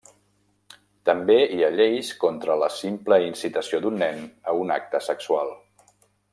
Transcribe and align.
També 1.09 1.35
hi 1.57 1.65
ha 1.65 1.69
lleis 1.75 2.09
contra 2.25 2.57
la 2.63 2.71
simple 2.79 3.21
incitació 3.27 3.83
d'un 3.85 4.03
nen 4.07 4.27
a 4.53 4.59
un 4.65 4.77
acte 4.81 5.07
sexual. 5.13 5.57